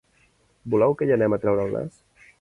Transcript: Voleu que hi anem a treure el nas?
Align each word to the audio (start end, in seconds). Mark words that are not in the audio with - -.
Voleu 0.75 0.97
que 1.01 1.09
hi 1.09 1.15
anem 1.19 1.37
a 1.37 1.39
treure 1.45 1.69
el 1.69 1.77
nas? 1.79 2.05